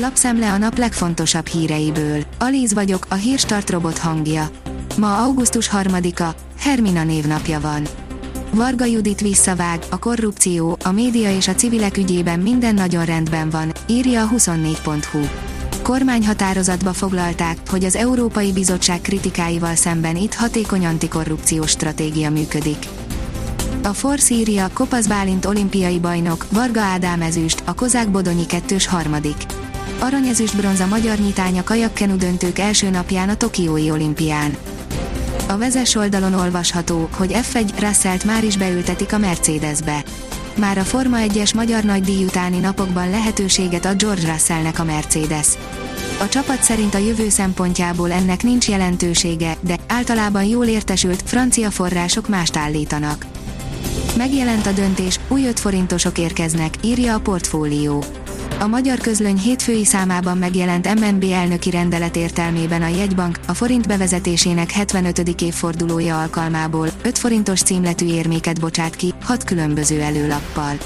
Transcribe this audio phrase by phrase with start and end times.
[0.00, 2.24] Lapszemle a nap legfontosabb híreiből.
[2.38, 4.50] Alíz vagyok, a hírstart robot hangja.
[4.96, 6.28] Ma augusztus 3-a,
[6.58, 7.86] Hermina névnapja van.
[8.50, 13.72] Varga Judit visszavág, a korrupció, a média és a civilek ügyében minden nagyon rendben van,
[13.86, 15.18] írja a 24.hu.
[15.82, 22.86] Kormányhatározatba foglalták, hogy az Európai Bizottság kritikáival szemben itt hatékony antikorrupciós stratégia működik.
[23.82, 29.57] A Force írja, Kopasz Bálint olimpiai bajnok, Varga Ádám ezüst, a Kozák Bodonyi kettős harmadik.
[30.00, 34.56] Aranyezüst bronz a magyar nyitánya kajakkenu döntők első napján a Tokiói olimpián.
[35.48, 40.02] A vezes oldalon olvasható, hogy F1 Russellt már is beültetik a Mercedesbe.
[40.56, 45.48] Már a Forma 1-es magyar nagydíj utáni napokban lehetőséget ad George Russellnek a Mercedes.
[46.20, 52.28] A csapat szerint a jövő szempontjából ennek nincs jelentősége, de általában jól értesült francia források
[52.28, 53.26] mást állítanak.
[54.16, 58.04] Megjelent a döntés, új 5 forintosok érkeznek, írja a portfólió.
[58.60, 64.70] A magyar közlöny hétfői számában megjelent MNB elnöki rendelet értelmében a jegybank a forint bevezetésének
[64.70, 65.42] 75.
[65.42, 70.76] évfordulója alkalmából 5 forintos címletű érméket bocsát ki, 6 különböző előlappal.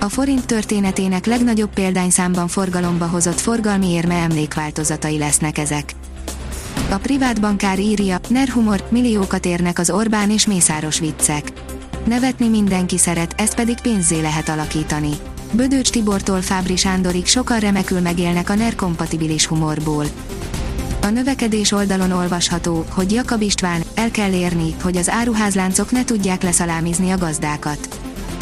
[0.00, 5.92] A forint történetének legnagyobb példányszámban forgalomba hozott forgalmi érme emlékváltozatai lesznek ezek.
[6.90, 11.52] A privát bankár írja, nerhumor, milliókat érnek az Orbán és Mészáros viccek.
[12.04, 15.10] Nevetni mindenki szeret, ezt pedig pénzé lehet alakítani.
[15.52, 20.04] Bödöcs Tibortól Fábri Sándorig sokan remekül megélnek a NER kompatibilis humorból.
[21.02, 26.42] A növekedés oldalon olvasható, hogy Jakab István, el kell érni, hogy az áruházláncok ne tudják
[26.42, 27.88] leszalámizni a gazdákat.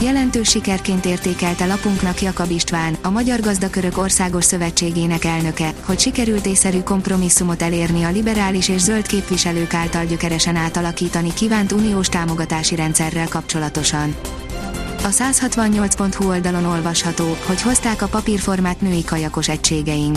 [0.03, 6.81] Jelentős sikerként értékelte lapunknak Jakab István, a Magyar Gazdakörök Országos Szövetségének elnöke, hogy sikerült észszerű
[6.81, 14.15] kompromisszumot elérni a liberális és zöld képviselők által gyökeresen átalakítani kívánt uniós támogatási rendszerrel kapcsolatosan.
[15.05, 20.17] A 168.hu oldalon olvasható, hogy hozták a papírformát női kajakos egységeink.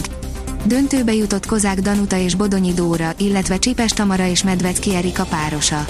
[0.66, 5.85] Döntőbe jutott Kozák Danuta és Bodonyi Dóra, illetve Csipes Tamara és Medvecki Erika párosa.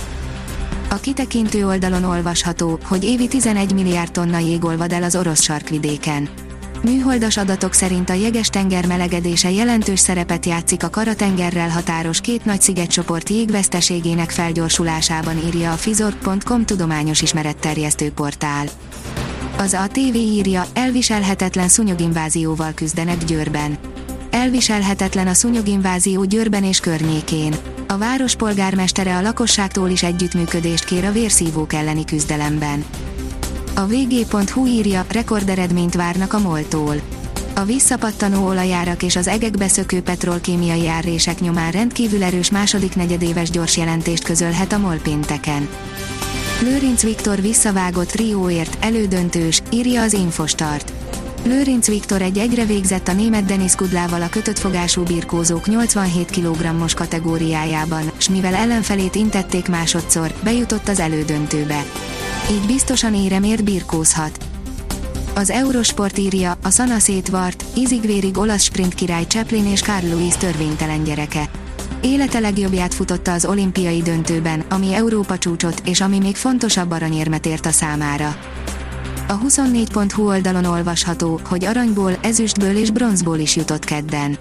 [0.90, 6.30] A kitekintő oldalon olvasható, hogy évi 11 milliárd tonna jég olvad el az orosz sarkvidéken.
[6.88, 12.62] Műholdas adatok szerint a jeges tenger melegedése jelentős szerepet játszik a Karatengerrel határos két nagy
[12.62, 18.66] szigetcsoport jégveszteségének felgyorsulásában írja a Fizor.com tudományos ismeretterjesztő portál.
[19.58, 23.78] Az ATV írja, elviselhetetlen szúnyoginvázióval küzdenek Győrben.
[24.30, 27.56] Elviselhetetlen a szúnyoginvázió Győrben és környékén.
[27.88, 32.84] A város polgármestere a lakosságtól is együttműködést kér a vérszívók elleni küzdelemben.
[33.78, 36.96] A vg.hu írja, rekorderedményt várnak a moltól.
[37.56, 43.78] A visszapattanó olajárak és az egekbe szökő petrolkémiai árrések nyomán rendkívül erős második negyedéves gyors
[43.78, 45.68] jelentést közölhet a MOL pénteken.
[46.62, 50.94] Lőrinc Viktor visszavágott Rióért, elődöntős, írja az Infostart.
[51.46, 56.94] Lőrinc Viktor egy egyre végzett a német Denis Kudlával a kötött fogású birkózók 87 kg-os
[56.94, 61.86] kategóriájában, s mivel ellenfelét intették másodszor, bejutott az elődöntőbe.
[62.52, 64.38] Így biztosan éremért birkózhat.
[65.36, 71.04] Az Eurosport írja, a Sana szétvart, ízigvérig olasz sprint király Chaplin és Carl Lewis törvénytelen
[71.04, 71.50] gyereke.
[72.02, 77.66] Élete legjobbját futotta az olimpiai döntőben, ami Európa csúcsot, és ami még fontosabb aranyérmet ért
[77.66, 78.36] a számára.
[79.28, 84.38] A 24.hu oldalon olvasható, hogy aranyból, ezüstből és bronzból is jutott kedden.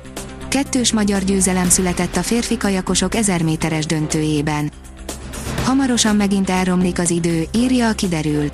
[0.48, 4.70] Kettős magyar győzelem született a férfi kajakosok 1000 méteres döntőjében.
[5.66, 8.50] Hamarosan megint elromlik az idő, írja a kiderül.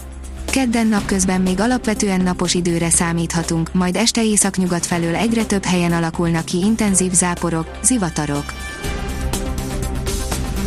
[0.50, 6.44] Kedden napközben még alapvetően napos időre számíthatunk, majd este északnyugat felől egyre több helyen alakulnak
[6.44, 8.44] ki intenzív záporok, zivatarok.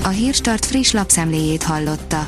[0.03, 2.27] A Hírstart friss lapszemléjét hallotta.